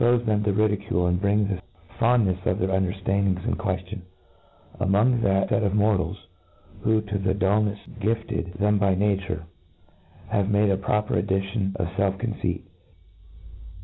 cxpofe 0.01 0.25
them 0.25 0.43
to 0.43 0.51
ridicule, 0.51 1.05
and 1.05 1.21
bring 1.21 1.47
the 1.47 1.61
foundncfs' 1.99 2.43
of 2.47 2.57
their 2.57 2.69
underftandings 2.69 3.45
in 3.47 3.53
queftion, 3.55 4.01
among 4.79 5.21
that 5.21 5.49
•fct 5.51 5.63
of 5.63 5.75
mortals, 5.75 6.25
who, 6.81 7.01
to 7.01 7.19
the 7.19 7.35
dulnefs 7.35 7.99
gifted. 7.99 8.51
them 8.55 8.79
by 8.79 8.95
nature,, 8.95 9.43
have 10.29 10.49
made 10.49 10.71
a 10.71 10.75
proper 10.77 11.13
addition 11.19 11.71
of 11.75 11.85
felf 11.89 12.17
con 12.17 12.33
ceit. 12.41 12.63